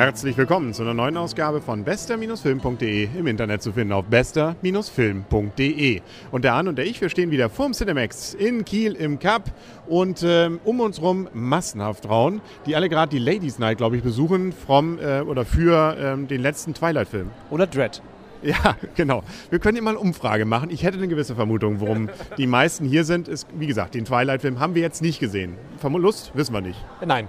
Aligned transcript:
Herzlich 0.00 0.34
willkommen 0.38 0.72
zu 0.72 0.80
einer 0.80 0.94
neuen 0.94 1.18
Ausgabe 1.18 1.60
von 1.60 1.84
bester-film.de 1.84 3.08
im 3.18 3.26
Internet 3.26 3.60
zu 3.62 3.70
finden 3.72 3.92
auf 3.92 4.06
bester-film.de. 4.06 6.00
Und 6.30 6.42
der 6.42 6.54
An 6.54 6.68
und 6.68 6.76
der 6.76 6.86
ich, 6.86 7.02
wir 7.02 7.10
stehen 7.10 7.30
wieder 7.30 7.50
vorm 7.50 7.74
Cinemax 7.74 8.32
in 8.32 8.64
Kiel 8.64 8.94
im 8.94 9.18
Cup 9.18 9.52
und 9.86 10.22
ähm, 10.26 10.58
um 10.64 10.80
uns 10.80 11.02
rum 11.02 11.28
massenhaft 11.34 12.04
Frauen, 12.06 12.40
die 12.64 12.76
alle 12.76 12.88
gerade 12.88 13.10
die 13.10 13.18
Ladies 13.18 13.58
Night, 13.58 13.76
glaube 13.76 13.98
ich, 13.98 14.02
besuchen 14.02 14.52
vom 14.52 14.98
äh, 14.98 15.20
oder 15.20 15.44
für 15.44 15.94
ähm, 16.00 16.28
den 16.28 16.40
letzten 16.40 16.72
Twilight-Film. 16.72 17.28
Oder 17.50 17.66
Dread. 17.66 18.00
Ja, 18.42 18.76
genau. 18.96 19.22
Wir 19.50 19.58
können 19.58 19.74
hier 19.74 19.82
mal 19.82 19.90
eine 19.90 19.98
Umfrage 19.98 20.46
machen. 20.46 20.70
Ich 20.70 20.82
hätte 20.82 20.96
eine 20.96 21.08
gewisse 21.08 21.34
Vermutung, 21.34 21.82
warum 21.82 22.08
die 22.38 22.46
meisten 22.46 22.86
hier 22.86 23.04
sind. 23.04 23.28
Ist, 23.28 23.46
wie 23.52 23.66
gesagt, 23.66 23.94
den 23.94 24.06
Twilight-Film 24.06 24.60
haben 24.60 24.74
wir 24.74 24.80
jetzt 24.80 25.02
nicht 25.02 25.20
gesehen. 25.20 25.58
Lust 25.82 26.30
wissen 26.34 26.54
wir 26.54 26.62
nicht. 26.62 26.82
Nein. 27.04 27.28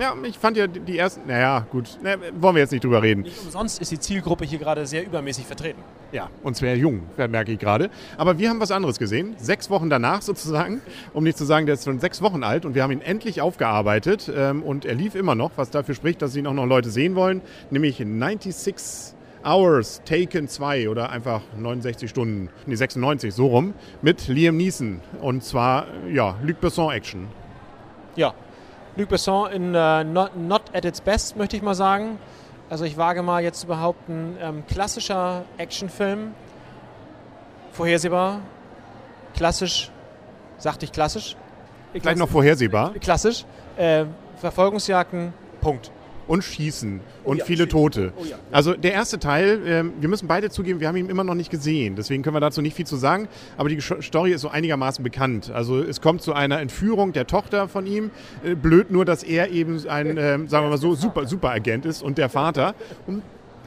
Ja, 0.00 0.14
ich 0.22 0.38
fand 0.38 0.56
ja 0.56 0.66
die 0.66 0.96
ersten. 0.96 1.26
Naja, 1.26 1.66
gut. 1.70 1.98
Na, 2.02 2.14
wollen 2.40 2.54
wir 2.54 2.62
jetzt 2.62 2.70
nicht 2.70 2.82
drüber 2.82 3.02
reden. 3.02 3.20
Nicht 3.20 3.38
umsonst 3.44 3.82
ist 3.82 3.92
die 3.92 3.98
Zielgruppe 3.98 4.46
hier 4.46 4.58
gerade 4.58 4.86
sehr 4.86 5.04
übermäßig 5.04 5.44
vertreten. 5.44 5.82
Ja, 6.10 6.30
und 6.42 6.56
zwar 6.56 6.70
jung, 6.70 7.02
merke 7.18 7.52
ich 7.52 7.58
gerade. 7.58 7.90
Aber 8.16 8.38
wir 8.38 8.48
haben 8.48 8.60
was 8.60 8.70
anderes 8.70 8.98
gesehen. 8.98 9.34
Sechs 9.36 9.68
Wochen 9.68 9.90
danach 9.90 10.22
sozusagen. 10.22 10.80
Um 11.12 11.22
nicht 11.22 11.36
zu 11.36 11.44
sagen, 11.44 11.66
der 11.66 11.74
ist 11.74 11.84
schon 11.84 12.00
sechs 12.00 12.22
Wochen 12.22 12.42
alt 12.44 12.64
und 12.64 12.74
wir 12.74 12.82
haben 12.82 12.92
ihn 12.92 13.02
endlich 13.02 13.42
aufgearbeitet. 13.42 14.32
Ähm, 14.34 14.62
und 14.62 14.86
er 14.86 14.94
lief 14.94 15.14
immer 15.14 15.34
noch, 15.34 15.50
was 15.56 15.68
dafür 15.68 15.94
spricht, 15.94 16.22
dass 16.22 16.34
ihn 16.34 16.46
auch 16.46 16.54
noch 16.54 16.64
Leute 16.64 16.88
sehen 16.88 17.14
wollen. 17.14 17.42
Nämlich 17.68 17.98
96 17.98 19.14
Hours 19.44 20.00
Taken 20.06 20.48
2 20.48 20.88
oder 20.88 21.10
einfach 21.10 21.42
69 21.58 22.08
Stunden, 22.08 22.48
nee 22.64 22.74
96, 22.74 23.34
so 23.34 23.48
rum, 23.48 23.74
mit 24.00 24.28
Liam 24.28 24.56
Neeson. 24.56 25.00
Und 25.20 25.44
zwar, 25.44 25.88
ja, 26.10 26.36
Luc 26.42 26.58
Besson 26.58 26.90
Action. 26.90 27.28
Ja, 28.16 28.32
Luc 28.96 29.08
Besson 29.08 29.50
in 29.50 29.74
uh, 29.74 30.02
not, 30.04 30.36
not, 30.36 30.62
at 30.74 30.84
its 30.84 31.00
best, 31.00 31.36
möchte 31.36 31.56
ich 31.56 31.62
mal 31.62 31.74
sagen. 31.74 32.18
Also 32.68 32.84
ich 32.84 32.96
wage 32.96 33.22
mal 33.22 33.42
jetzt 33.42 33.60
zu 33.60 33.66
behaupten, 33.66 34.36
ähm, 34.40 34.64
klassischer 34.66 35.44
Actionfilm, 35.58 36.34
vorhersehbar, 37.72 38.40
klassisch, 39.34 39.90
sagte 40.58 40.84
ich 40.84 40.92
klassisch? 40.92 41.36
Vielleicht 41.92 42.18
noch 42.18 42.28
vorhersehbar. 42.28 42.94
Klassisch, 43.00 43.44
äh, 43.76 44.04
Verfolgungsjagden, 44.36 45.32
Punkt 45.60 45.90
und 46.30 46.44
Schießen 46.44 47.00
und 47.24 47.36
oh 47.36 47.38
ja, 47.40 47.44
viele 47.44 47.66
Tote. 47.66 48.12
Oh 48.16 48.24
ja. 48.24 48.36
Also 48.52 48.74
der 48.74 48.92
erste 48.92 49.18
Teil, 49.18 49.66
äh, 49.66 50.00
wir 50.00 50.08
müssen 50.08 50.28
beide 50.28 50.48
zugeben, 50.48 50.78
wir 50.78 50.86
haben 50.86 50.96
ihn 50.96 51.10
immer 51.10 51.24
noch 51.24 51.34
nicht 51.34 51.50
gesehen. 51.50 51.96
Deswegen 51.96 52.22
können 52.22 52.36
wir 52.36 52.40
dazu 52.40 52.62
nicht 52.62 52.76
viel 52.76 52.86
zu 52.86 52.94
sagen. 52.94 53.26
Aber 53.56 53.68
die 53.68 53.80
Story 53.80 54.30
ist 54.30 54.42
so 54.42 54.48
einigermaßen 54.48 55.02
bekannt. 55.02 55.50
Also 55.50 55.82
es 55.82 56.00
kommt 56.00 56.22
zu 56.22 56.32
einer 56.32 56.60
Entführung 56.60 57.12
der 57.12 57.26
Tochter 57.26 57.66
von 57.66 57.84
ihm. 57.84 58.12
Äh, 58.44 58.54
blöd 58.54 58.92
nur, 58.92 59.04
dass 59.04 59.24
er 59.24 59.50
eben 59.50 59.84
ein, 59.88 60.16
äh, 60.16 60.38
sagen 60.46 60.66
wir 60.66 60.70
mal 60.70 60.78
so, 60.78 60.94
super, 60.94 61.26
super 61.26 61.50
Agent 61.50 61.84
ist 61.84 62.00
und 62.00 62.16
der 62.16 62.28
Vater. 62.28 62.76
Und 63.08 63.22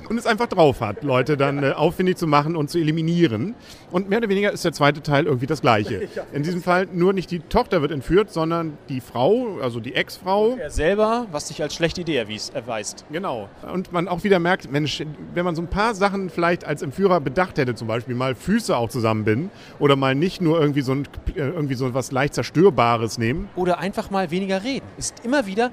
und 0.10 0.18
es 0.18 0.26
einfach 0.26 0.48
drauf 0.48 0.82
hat, 0.82 1.04
Leute 1.04 1.38
dann 1.38 1.64
äh, 1.64 1.72
aufwendig 1.72 2.18
zu 2.18 2.28
machen 2.28 2.56
und 2.56 2.70
zu 2.70 2.78
eliminieren. 2.78 3.56
Und 3.92 4.10
mehr 4.10 4.20
oder 4.20 4.30
weniger 4.30 4.52
ist 4.52 4.66
der 4.66 4.74
zweite 4.74 5.02
Teil 5.02 5.26
irgendwie 5.26 5.46
das 5.48 5.62
gleiche. 5.62 6.08
In 6.34 6.44
diesem 6.44 6.62
Fall 6.62 6.88
nur 6.92 7.14
nicht 7.14 7.32
die 7.32 7.40
Tochter 7.40 7.82
wird 7.82 7.92
entführt, 7.92 8.32
sondern 8.32 8.78
die 8.90 9.02
Frau, 9.02 9.60
also 9.62 9.80
die 9.80 9.96
Ex-Frau. 9.96 10.58
Er 10.58 10.70
selber, 10.70 11.28
was 11.32 11.48
sich 11.48 11.62
als 11.62 11.74
schlechte 11.76 12.02
Idee 12.02 12.18
erweist. 12.54 13.06
Genau. 13.12 13.50
Und 13.72 13.92
man 13.92 14.08
auch 14.08 14.24
wieder 14.24 14.40
merkt, 14.40 14.72
Mensch, 14.72 15.04
wenn 15.34 15.46
man 15.46 15.56
so 15.56 15.62
ein 15.62 15.68
paar 15.68 15.96
Sachen 15.96 16.30
vielleicht 16.30 16.66
als 16.66 16.82
Entführer 16.82 17.20
bedacht 17.20 17.58
hätte, 17.58 17.76
zum 17.76 17.88
Beispiel 17.88 18.16
mal 18.16 18.36
Füße 18.36 18.76
auch 18.76 18.90
zusammenbinden 18.90 19.52
oder 19.80 19.96
mal 19.96 20.16
nicht 20.16 20.42
nur 20.42 20.60
irgendwie 20.60 20.82
so, 20.82 20.94
ein, 20.94 21.08
äh, 21.36 21.40
irgendwie 21.40 21.76
so 21.76 21.94
was 21.94 22.12
leicht 22.12 22.34
Zerstörbares 22.34 23.18
nehmen. 23.18 23.50
Oder 23.56 23.80
einfach 23.80 24.10
mal 24.10 24.32
weniger 24.32 24.64
reden. 24.64 24.86
Ist 24.98 25.24
immer 25.24 25.46
wieder 25.46 25.72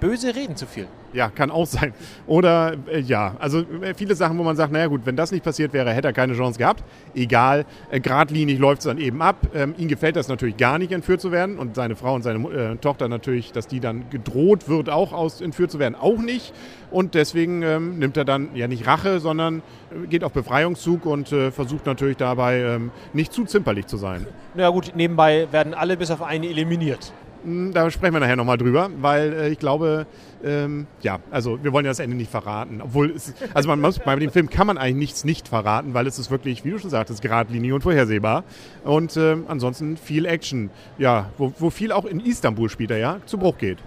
böse 0.00 0.34
Reden 0.34 0.56
zu 0.56 0.66
viel. 0.66 0.88
Ja, 1.12 1.28
kann 1.28 1.50
auch 1.50 1.66
sein. 1.66 1.92
Oder 2.26 2.74
äh, 2.90 3.00
ja, 3.00 3.36
also 3.38 3.60
äh, 3.82 3.94
viele 3.94 4.14
Sachen, 4.14 4.38
wo 4.38 4.42
man 4.42 4.56
sagt, 4.56 4.72
naja 4.72 4.86
gut, 4.86 5.02
wenn 5.04 5.16
das 5.16 5.30
nicht 5.30 5.44
passiert 5.44 5.72
wäre, 5.72 5.92
hätte 5.92 6.08
er 6.08 6.12
keine 6.12 6.34
Chance 6.34 6.58
gehabt. 6.58 6.82
Egal, 7.14 7.66
äh, 7.90 8.00
geradlinig 8.00 8.58
läuft 8.58 8.80
es 8.80 8.86
dann 8.86 8.98
eben 8.98 9.20
ab. 9.20 9.36
Ähm, 9.54 9.74
ihm 9.76 9.88
gefällt 9.88 10.16
das 10.16 10.28
natürlich 10.28 10.56
gar 10.56 10.78
nicht, 10.78 10.92
entführt 10.92 11.20
zu 11.20 11.30
werden. 11.30 11.58
Und 11.58 11.74
seine 11.74 11.96
Frau 11.96 12.14
und 12.14 12.22
seine 12.22 12.48
äh, 12.48 12.76
Tochter 12.76 13.08
natürlich, 13.08 13.52
dass 13.52 13.66
die 13.66 13.80
dann 13.80 14.08
gedroht 14.10 14.68
wird, 14.68 14.88
auch 14.88 15.12
aus 15.12 15.40
entführt 15.40 15.70
zu 15.70 15.78
werden, 15.78 15.94
auch 15.94 16.18
nicht. 16.18 16.54
Und 16.90 17.14
deswegen 17.14 17.62
ähm, 17.62 17.98
nimmt 17.98 18.16
er 18.16 18.24
dann 18.24 18.54
ja 18.54 18.68
nicht 18.68 18.86
Rache, 18.86 19.20
sondern 19.20 19.58
äh, 19.90 20.06
geht 20.06 20.24
auf 20.24 20.32
Befreiungszug 20.32 21.04
und 21.04 21.30
äh, 21.32 21.50
versucht 21.50 21.86
natürlich 21.86 22.16
dabei 22.16 22.60
ähm, 22.60 22.90
nicht 23.12 23.32
zu 23.32 23.44
zimperlich 23.44 23.86
zu 23.86 23.98
sein. 23.98 24.26
Na 24.54 24.62
ja, 24.62 24.68
gut, 24.70 24.92
nebenbei 24.94 25.48
werden 25.50 25.74
alle 25.74 25.96
bis 25.96 26.10
auf 26.10 26.22
einen 26.22 26.44
eliminiert. 26.44 27.12
Hm, 27.44 27.72
da 27.72 27.90
sprechen 27.90 28.14
wir 28.14 28.20
nachher 28.20 28.36
nochmal 28.36 28.58
drüber, 28.58 28.90
weil 29.00 29.32
äh, 29.32 29.48
ich 29.48 29.58
glaube, 29.58 30.06
ähm, 30.44 30.86
ja, 31.02 31.18
also 31.30 31.62
wir 31.62 31.72
wollen 31.72 31.84
ja 31.84 31.90
das 31.90 31.98
Ende 31.98 32.16
nicht 32.16 32.30
verraten. 32.30 32.80
Obwohl, 32.82 33.10
es, 33.10 33.34
also 33.54 33.68
man 33.68 33.80
muss, 33.80 33.98
bei 33.98 34.14
dem 34.16 34.30
Film 34.30 34.48
kann 34.48 34.66
man 34.66 34.78
eigentlich 34.78 34.96
nichts 34.96 35.24
nicht 35.24 35.48
verraten, 35.48 35.94
weil 35.94 36.06
es 36.06 36.18
ist 36.18 36.30
wirklich, 36.30 36.64
wie 36.64 36.70
du 36.70 36.78
schon 36.78 36.90
sagtest, 36.90 37.22
geradlinig 37.22 37.72
und 37.72 37.82
vorhersehbar. 37.82 38.44
Und 38.84 39.16
ähm, 39.16 39.44
ansonsten 39.48 39.96
viel 39.96 40.26
Action, 40.26 40.70
ja, 40.98 41.30
wo, 41.38 41.52
wo 41.58 41.70
viel 41.70 41.92
auch 41.92 42.04
in 42.04 42.20
Istanbul 42.20 42.68
später 42.68 42.96
ja 42.96 43.18
zu 43.26 43.38
Bruch 43.38 43.58
geht 43.58 43.78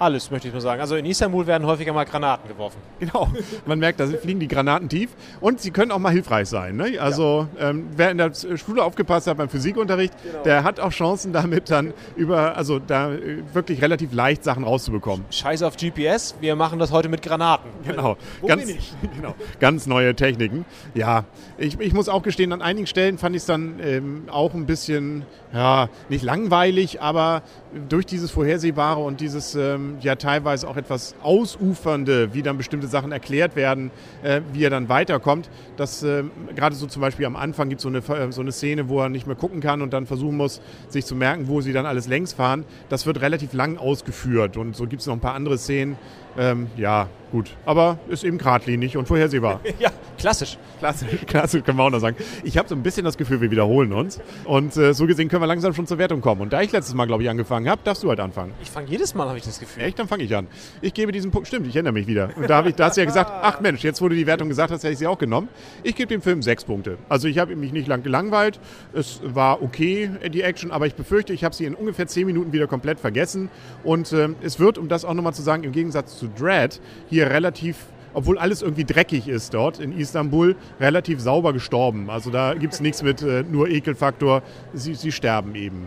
alles, 0.00 0.30
möchte 0.30 0.48
ich 0.48 0.54
nur 0.54 0.62
sagen. 0.62 0.80
Also 0.80 0.96
in 0.96 1.04
Istanbul 1.04 1.46
werden 1.46 1.66
häufiger 1.66 1.92
mal 1.92 2.04
Granaten 2.04 2.48
geworfen. 2.48 2.78
Genau, 2.98 3.28
man 3.66 3.78
merkt, 3.78 4.00
da 4.00 4.06
fliegen 4.06 4.40
die 4.40 4.48
Granaten 4.48 4.88
tief 4.88 5.10
und 5.40 5.60
sie 5.60 5.70
können 5.70 5.90
auch 5.90 5.98
mal 5.98 6.12
hilfreich 6.12 6.48
sein. 6.48 6.76
Ne? 6.76 6.98
Also 6.98 7.48
ja. 7.58 7.70
ähm, 7.70 7.86
wer 7.96 8.10
in 8.10 8.18
der 8.18 8.32
Schule 8.56 8.82
aufgepasst 8.82 9.26
hat 9.26 9.36
beim 9.36 9.48
Physikunterricht, 9.48 10.14
genau. 10.22 10.42
der 10.42 10.64
hat 10.64 10.80
auch 10.80 10.90
Chancen 10.90 11.32
damit 11.32 11.70
dann 11.70 11.92
über, 12.16 12.56
also 12.56 12.78
da 12.78 13.12
äh, 13.12 13.42
wirklich 13.52 13.82
relativ 13.82 14.12
leicht 14.12 14.44
Sachen 14.44 14.64
rauszubekommen. 14.64 15.24
Scheiß 15.30 15.62
auf 15.62 15.76
GPS, 15.76 16.34
wir 16.40 16.56
machen 16.56 16.78
das 16.78 16.92
heute 16.92 17.08
mit 17.08 17.22
Granaten. 17.22 17.70
Genau, 17.86 18.16
Wo 18.40 18.46
ganz, 18.46 18.66
genau, 19.16 19.34
ganz 19.58 19.86
neue 19.86 20.14
Techniken. 20.14 20.64
Ja, 20.94 21.24
ich, 21.58 21.78
ich 21.78 21.92
muss 21.92 22.08
auch 22.08 22.22
gestehen, 22.22 22.52
an 22.52 22.62
einigen 22.62 22.86
Stellen 22.86 23.18
fand 23.18 23.36
ich 23.36 23.42
es 23.42 23.46
dann 23.46 23.80
ähm, 23.82 24.22
auch 24.30 24.54
ein 24.54 24.66
bisschen, 24.66 25.24
ja, 25.52 25.88
nicht 26.08 26.24
langweilig, 26.24 27.00
aber 27.02 27.42
durch 27.88 28.06
dieses 28.06 28.30
Vorhersehbare 28.30 29.00
und 29.00 29.20
dieses 29.20 29.54
ähm, 29.54 29.89
ja 30.00 30.14
teilweise 30.16 30.68
auch 30.68 30.76
etwas 30.76 31.14
ausufernde, 31.22 32.34
wie 32.34 32.42
dann 32.42 32.56
bestimmte 32.56 32.86
Sachen 32.86 33.12
erklärt 33.12 33.56
werden, 33.56 33.90
äh, 34.22 34.40
wie 34.52 34.64
er 34.64 34.70
dann 34.70 34.88
weiterkommt, 34.88 35.50
dass 35.76 36.02
äh, 36.02 36.24
gerade 36.54 36.74
so 36.74 36.86
zum 36.86 37.02
Beispiel 37.02 37.26
am 37.26 37.36
Anfang 37.36 37.68
gibt 37.68 37.80
es 37.80 37.82
so 37.82 37.88
eine, 37.88 37.98
äh, 37.98 38.32
so 38.32 38.40
eine 38.40 38.52
Szene, 38.52 38.88
wo 38.88 39.00
er 39.00 39.08
nicht 39.08 39.26
mehr 39.26 39.36
gucken 39.36 39.60
kann 39.60 39.82
und 39.82 39.92
dann 39.92 40.06
versuchen 40.06 40.36
muss, 40.36 40.60
sich 40.88 41.04
zu 41.04 41.14
merken, 41.14 41.48
wo 41.48 41.60
sie 41.60 41.72
dann 41.72 41.86
alles 41.86 42.08
längs 42.08 42.32
fahren. 42.32 42.64
Das 42.88 43.06
wird 43.06 43.20
relativ 43.20 43.52
lang 43.52 43.76
ausgeführt 43.78 44.56
und 44.56 44.76
so 44.76 44.86
gibt 44.86 45.00
es 45.00 45.06
noch 45.06 45.14
ein 45.14 45.20
paar 45.20 45.34
andere 45.34 45.58
Szenen, 45.58 45.96
ähm, 46.38 46.68
ja, 46.76 47.08
gut. 47.32 47.56
Aber 47.66 47.98
ist 48.08 48.24
eben 48.24 48.38
geradlinig 48.38 48.96
und 48.96 49.08
vorhersehbar. 49.08 49.60
ja, 49.78 49.90
klassisch. 50.20 50.58
Klassisch, 50.78 51.08
klassisch 51.26 51.64
können 51.64 51.78
wir 51.78 51.84
auch 51.84 51.90
noch 51.90 52.00
sagen. 52.00 52.16
Ich 52.44 52.58
habe 52.58 52.68
so 52.68 52.74
ein 52.74 52.82
bisschen 52.82 53.04
das 53.04 53.16
Gefühl, 53.16 53.40
wir 53.40 53.50
wiederholen 53.50 53.92
uns. 53.92 54.20
Und 54.44 54.76
äh, 54.76 54.94
so 54.94 55.06
gesehen 55.06 55.28
können 55.28 55.42
wir 55.42 55.46
langsam 55.46 55.74
schon 55.74 55.86
zur 55.86 55.98
Wertung 55.98 56.20
kommen. 56.20 56.42
Und 56.42 56.52
da 56.52 56.60
ich 56.62 56.72
letztes 56.72 56.94
Mal, 56.94 57.06
glaube 57.06 57.22
ich, 57.22 57.30
angefangen 57.30 57.68
habe, 57.68 57.80
darfst 57.84 58.02
du 58.02 58.08
halt 58.08 58.20
anfangen. 58.20 58.52
Ich 58.62 58.70
fange 58.70 58.88
jedes 58.88 59.14
Mal, 59.14 59.28
habe 59.28 59.38
ich 59.38 59.44
das 59.44 59.58
Gefühl. 59.58 59.82
Echt? 59.82 59.98
Dann 59.98 60.08
fange 60.08 60.24
ich 60.24 60.36
an. 60.36 60.46
Ich 60.80 60.94
gebe 60.94 61.12
diesen 61.12 61.30
Punkt. 61.30 61.48
Stimmt, 61.48 61.66
ich 61.66 61.74
erinnere 61.74 61.92
mich 61.92 62.06
wieder. 62.06 62.30
Und 62.36 62.48
da, 62.48 62.56
habe 62.56 62.68
ich, 62.68 62.74
da 62.74 62.86
hast 62.86 62.96
du 62.96 63.00
ja 63.00 63.06
gesagt, 63.06 63.30
ach 63.42 63.60
Mensch, 63.60 63.82
jetzt 63.82 64.00
du 64.00 64.08
die 64.08 64.26
Wertung 64.26 64.48
gesagt 64.48 64.70
hast, 64.70 64.82
hätte 64.82 64.92
ich 64.92 64.98
sie 64.98 65.06
auch 65.06 65.18
genommen. 65.18 65.48
Ich 65.82 65.96
gebe 65.96 66.08
dem 66.08 66.22
Film 66.22 66.42
sechs 66.42 66.64
Punkte. 66.64 66.98
Also 67.08 67.28
ich 67.28 67.38
habe 67.38 67.56
mich 67.56 67.72
nicht 67.72 67.88
lang 67.88 68.02
gelangweilt. 68.02 68.60
Es 68.92 69.20
war 69.24 69.62
okay, 69.62 70.10
die 70.32 70.42
Action, 70.42 70.70
aber 70.70 70.86
ich 70.86 70.94
befürchte, 70.94 71.32
ich 71.32 71.44
habe 71.44 71.54
sie 71.54 71.64
in 71.64 71.74
ungefähr 71.74 72.06
zehn 72.06 72.26
Minuten 72.26 72.52
wieder 72.52 72.66
komplett 72.66 73.00
vergessen. 73.00 73.48
Und 73.84 74.12
äh, 74.12 74.28
es 74.42 74.58
wird, 74.58 74.78
um 74.78 74.88
das 74.88 75.04
auch 75.04 75.14
nochmal 75.14 75.34
zu 75.34 75.42
sagen, 75.42 75.64
im 75.64 75.72
Gegensatz 75.72 76.18
zu 76.18 76.28
Dread, 76.28 76.80
hier 77.08 77.30
relativ 77.30 77.76
obwohl 78.14 78.38
alles 78.38 78.62
irgendwie 78.62 78.84
dreckig 78.84 79.28
ist 79.28 79.54
dort 79.54 79.80
in 79.80 79.96
Istanbul, 79.96 80.56
relativ 80.78 81.20
sauber 81.20 81.52
gestorben. 81.52 82.10
Also 82.10 82.30
da 82.30 82.54
gibt 82.54 82.74
es 82.74 82.80
nichts 82.80 83.02
mit 83.02 83.22
äh, 83.22 83.42
nur 83.42 83.68
Ekelfaktor. 83.68 84.42
Sie, 84.72 84.94
sie 84.94 85.12
sterben 85.12 85.54
eben. 85.54 85.86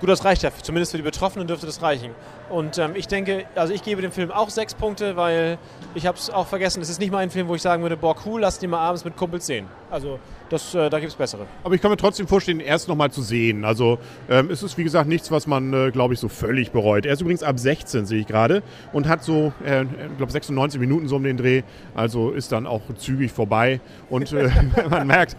Gut, 0.00 0.08
das 0.08 0.24
reicht 0.24 0.42
ja. 0.42 0.50
Zumindest 0.62 0.92
für 0.92 0.98
die 0.98 1.02
Betroffenen 1.02 1.46
dürfte 1.46 1.66
das 1.66 1.82
reichen. 1.82 2.12
Und 2.50 2.78
ähm, 2.78 2.92
ich 2.94 3.08
denke, 3.08 3.44
also 3.54 3.72
ich 3.72 3.82
gebe 3.82 4.00
dem 4.00 4.12
Film 4.12 4.30
auch 4.30 4.48
sechs 4.48 4.74
Punkte, 4.74 5.16
weil 5.16 5.58
ich 5.94 6.06
habe 6.06 6.16
es 6.16 6.30
auch 6.30 6.46
vergessen. 6.46 6.80
Es 6.80 6.88
ist 6.88 7.00
nicht 7.00 7.10
mal 7.10 7.18
ein 7.18 7.30
Film, 7.30 7.48
wo 7.48 7.54
ich 7.54 7.62
sagen 7.62 7.82
würde, 7.82 7.96
boah, 7.96 8.16
cool, 8.24 8.40
lass 8.40 8.58
den 8.58 8.70
mal 8.70 8.78
abends 8.78 9.04
mit 9.04 9.16
Kumpels 9.16 9.46
sehen. 9.46 9.66
Also 9.90 10.18
das, 10.48 10.74
äh, 10.74 10.88
da 10.88 10.98
gibt 10.98 11.12
es 11.12 11.16
bessere. 11.16 11.46
Aber 11.62 11.74
ich 11.74 11.82
kann 11.82 11.90
mir 11.90 11.96
trotzdem 11.96 12.26
vorstellen, 12.26 12.60
ihn 12.60 12.66
erst 12.66 12.88
nochmal 12.88 13.10
zu 13.10 13.22
sehen. 13.22 13.64
Also 13.64 13.98
ähm, 14.30 14.50
es 14.50 14.62
ist, 14.62 14.78
wie 14.78 14.84
gesagt, 14.84 15.08
nichts, 15.08 15.30
was 15.30 15.46
man, 15.46 15.72
äh, 15.72 15.90
glaube 15.90 16.14
ich, 16.14 16.20
so 16.20 16.28
völlig 16.28 16.70
bereut. 16.70 17.04
Er 17.04 17.12
ist 17.12 17.20
übrigens 17.20 17.42
ab 17.42 17.58
16, 17.58 18.06
sehe 18.06 18.20
ich 18.20 18.26
gerade, 18.26 18.62
und 18.92 19.08
hat 19.08 19.22
so, 19.22 19.52
äh, 19.64 19.82
ich 19.82 20.16
glaube, 20.16 20.32
96 20.32 20.80
Minuten 20.80 21.08
so 21.08 21.16
um 21.16 21.24
den 21.24 21.36
Dreh. 21.36 21.62
Also 21.94 22.30
ist 22.30 22.52
dann 22.52 22.66
auch 22.66 22.82
zügig 22.96 23.32
vorbei. 23.32 23.80
Und 24.08 24.32
äh, 24.32 24.50
man 24.90 25.06
merkt... 25.06 25.36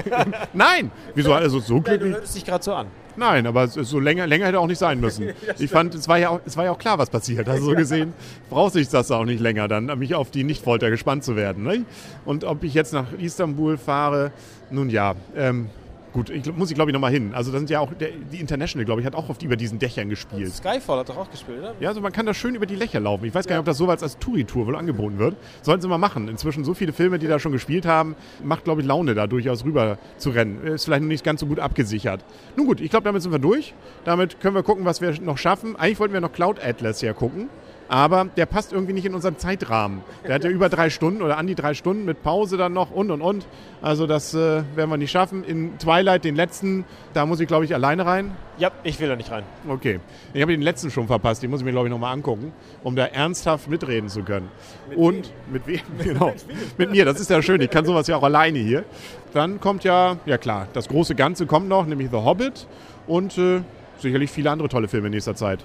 Nein! 0.52 0.90
Wieso? 1.14 1.34
Also 1.34 1.60
so 1.60 1.80
glücklich... 1.80 2.00
Ja, 2.00 2.16
du 2.16 2.20
hörst 2.20 2.34
dich 2.34 2.44
gerade 2.44 2.64
so 2.64 2.74
an. 2.74 2.86
Nein, 3.16 3.46
aber 3.46 3.68
so 3.68 3.98
länger, 3.98 4.26
länger 4.26 4.46
hätte 4.46 4.60
auch 4.60 4.66
nicht 4.66 4.78
sein 4.78 5.00
müssen. 5.00 5.30
ich 5.58 5.70
fand, 5.70 5.94
es 5.94 6.08
war, 6.08 6.18
ja 6.18 6.30
auch, 6.30 6.40
es 6.44 6.56
war 6.56 6.64
ja 6.64 6.72
auch 6.72 6.78
klar, 6.78 6.98
was 6.98 7.10
passiert. 7.10 7.48
Also 7.48 7.66
so 7.66 7.74
gesehen 7.74 8.12
braucht 8.50 8.74
sich 8.74 8.88
das 8.88 9.10
auch 9.10 9.24
nicht 9.24 9.40
länger, 9.40 9.68
dann 9.68 9.86
mich 9.98 10.14
auf 10.14 10.30
die 10.30 10.44
Nichtfolter 10.44 10.90
gespannt 10.90 11.24
zu 11.24 11.36
werden. 11.36 11.64
Ne? 11.64 11.84
Und 12.24 12.44
ob 12.44 12.62
ich 12.62 12.74
jetzt 12.74 12.92
nach 12.92 13.12
Istanbul 13.18 13.78
fahre, 13.78 14.32
nun 14.70 14.90
ja, 14.90 15.14
ähm, 15.36 15.70
Gut, 16.16 16.30
ich, 16.30 16.50
muss 16.56 16.70
ich 16.70 16.74
glaube 16.74 16.90
ich 16.90 16.94
nochmal 16.94 17.12
hin. 17.12 17.34
Also 17.34 17.52
da 17.52 17.58
sind 17.58 17.68
ja 17.68 17.80
auch, 17.80 17.92
der, 17.92 18.08
die 18.32 18.40
International, 18.40 18.86
glaube 18.86 19.02
ich, 19.02 19.06
hat 19.06 19.14
auch 19.14 19.28
oft 19.28 19.42
über 19.42 19.54
diesen 19.54 19.78
Dächern 19.78 20.08
gespielt. 20.08 20.50
Skyfall 20.50 21.00
hat 21.00 21.10
doch 21.10 21.18
auch 21.18 21.30
gespielt, 21.30 21.58
oder? 21.58 21.74
Ja, 21.78 21.90
also 21.90 22.00
man 22.00 22.10
kann 22.10 22.24
da 22.24 22.32
schön 22.32 22.54
über 22.54 22.64
die 22.64 22.74
Löcher 22.74 23.00
laufen. 23.00 23.26
Ich 23.26 23.34
weiß 23.34 23.46
gar 23.46 23.56
nicht, 23.56 23.60
ob 23.60 23.66
das 23.66 23.76
so 23.76 23.86
als 23.86 24.18
Touri-Tour 24.18 24.66
wohl 24.66 24.76
angeboten 24.76 25.18
wird. 25.18 25.36
Sollten 25.60 25.82
sie 25.82 25.88
mal 25.88 25.98
machen. 25.98 26.28
Inzwischen 26.28 26.64
so 26.64 26.72
viele 26.72 26.94
Filme, 26.94 27.18
die 27.18 27.26
da 27.26 27.38
schon 27.38 27.52
gespielt 27.52 27.84
haben, 27.84 28.16
macht, 28.42 28.64
glaube 28.64 28.80
ich, 28.80 28.86
Laune, 28.86 29.14
da 29.14 29.26
durchaus 29.26 29.66
rüber 29.66 29.98
zu 30.16 30.30
rennen. 30.30 30.66
Ist 30.66 30.86
vielleicht 30.86 31.02
noch 31.02 31.08
nicht 31.08 31.22
ganz 31.22 31.40
so 31.40 31.46
gut 31.46 31.60
abgesichert. 31.60 32.24
Nun 32.56 32.66
gut, 32.66 32.80
ich 32.80 32.88
glaube, 32.88 33.04
damit 33.04 33.20
sind 33.20 33.32
wir 33.32 33.38
durch. 33.38 33.74
Damit 34.06 34.40
können 34.40 34.54
wir 34.54 34.62
gucken, 34.62 34.86
was 34.86 35.02
wir 35.02 35.20
noch 35.20 35.36
schaffen. 35.36 35.76
Eigentlich 35.76 36.00
wollten 36.00 36.14
wir 36.14 36.22
noch 36.22 36.32
Cloud 36.32 36.64
Atlas 36.64 37.02
ja 37.02 37.12
gucken 37.12 37.50
aber 37.88 38.26
der 38.36 38.46
passt 38.46 38.72
irgendwie 38.72 38.92
nicht 38.92 39.04
in 39.04 39.14
unseren 39.14 39.38
Zeitrahmen. 39.38 40.02
Der 40.26 40.34
hat 40.34 40.44
ja 40.44 40.50
über 40.56 40.68
drei 40.68 40.90
Stunden 40.90 41.22
oder 41.22 41.38
an 41.38 41.46
die 41.46 41.54
drei 41.54 41.74
Stunden 41.74 42.04
mit 42.04 42.22
Pause 42.22 42.56
dann 42.56 42.72
noch 42.72 42.90
und 42.90 43.10
und 43.10 43.22
und. 43.22 43.46
Also 43.82 44.06
das 44.06 44.34
äh, 44.34 44.62
werden 44.74 44.90
wir 44.90 44.96
nicht 44.96 45.10
schaffen. 45.10 45.44
In 45.44 45.78
Twilight, 45.78 46.24
den 46.24 46.34
letzten, 46.36 46.84
da 47.14 47.26
muss 47.26 47.40
ich 47.40 47.46
glaube 47.46 47.64
ich 47.64 47.74
alleine 47.74 48.06
rein. 48.06 48.36
Ja, 48.58 48.70
ich 48.82 48.98
will 49.00 49.08
da 49.08 49.16
nicht 49.16 49.30
rein. 49.30 49.44
Okay. 49.68 50.00
Ich 50.32 50.42
habe 50.42 50.52
den 50.52 50.62
letzten 50.62 50.90
schon 50.90 51.06
verpasst, 51.06 51.42
den 51.42 51.50
muss 51.50 51.60
ich 51.60 51.66
mir 51.66 51.72
glaube 51.72 51.88
ich 51.88 51.92
nochmal 51.92 52.12
angucken, 52.12 52.52
um 52.82 52.96
da 52.96 53.06
ernsthaft 53.06 53.68
mitreden 53.68 54.08
zu 54.08 54.22
können. 54.22 54.48
Mit 54.88 54.98
und 54.98 55.32
wem? 55.46 55.52
mit 55.52 55.66
wem? 55.66 55.80
Genau. 56.06 56.32
mit 56.78 56.90
mir, 56.90 57.04
das 57.04 57.20
ist 57.20 57.30
ja 57.30 57.42
schön. 57.42 57.60
Ich 57.60 57.70
kann 57.70 57.84
sowas 57.84 58.06
ja 58.06 58.16
auch 58.16 58.22
alleine 58.22 58.58
hier. 58.58 58.84
Dann 59.32 59.60
kommt 59.60 59.84
ja, 59.84 60.16
ja 60.24 60.38
klar, 60.38 60.68
das 60.72 60.88
große 60.88 61.14
Ganze 61.14 61.46
kommt 61.46 61.68
noch, 61.68 61.86
nämlich 61.86 62.10
The 62.10 62.18
Hobbit 62.18 62.66
und 63.06 63.36
äh, 63.38 63.62
sicherlich 63.98 64.30
viele 64.30 64.50
andere 64.50 64.68
tolle 64.68 64.88
Filme 64.88 65.08
in 65.08 65.12
nächster 65.12 65.34
Zeit. 65.34 65.64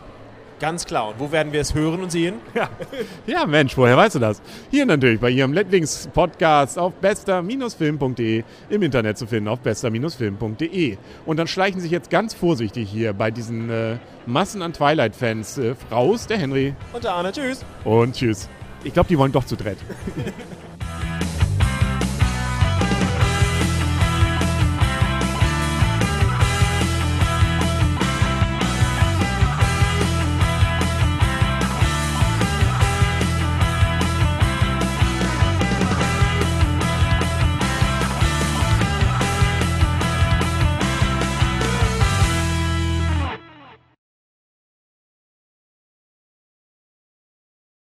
Ganz 0.61 0.85
klar. 0.85 1.07
Und 1.09 1.19
wo 1.19 1.31
werden 1.31 1.51
wir 1.51 1.59
es 1.59 1.73
hören 1.73 2.01
und 2.01 2.11
sehen? 2.11 2.35
Ja. 2.53 2.69
ja, 3.25 3.45
Mensch, 3.47 3.75
woher 3.75 3.97
weißt 3.97 4.15
du 4.15 4.19
das? 4.19 4.43
Hier 4.69 4.85
natürlich 4.85 5.19
bei 5.19 5.31
Ihrem 5.31 5.53
Lieblings-Podcast 5.53 6.77
auf 6.77 6.93
bester-film.de, 6.93 8.43
im 8.69 8.81
Internet 8.83 9.17
zu 9.17 9.25
finden 9.25 9.47
auf 9.47 9.59
bester-film.de. 9.61 10.97
Und 11.25 11.37
dann 11.37 11.47
schleichen 11.47 11.81
sich 11.81 11.89
jetzt 11.89 12.11
ganz 12.11 12.35
vorsichtig 12.35 12.89
hier 12.91 13.13
bei 13.13 13.31
diesen 13.31 13.71
äh, 13.71 13.97
Massen 14.27 14.61
an 14.61 14.71
Twilight-Fans 14.71 15.57
äh, 15.57 15.73
raus, 15.91 16.27
der 16.27 16.37
Henry. 16.37 16.75
Und 16.93 17.03
der 17.03 17.13
Arne. 17.13 17.31
Tschüss. 17.31 17.65
Und 17.83 18.15
tschüss. 18.15 18.47
Ich 18.83 18.93
glaube, 18.93 19.09
die 19.09 19.17
wollen 19.17 19.31
doch 19.31 19.45
zu 19.45 19.55
dritt. 19.55 19.79